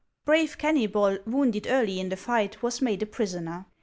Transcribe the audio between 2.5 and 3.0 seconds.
was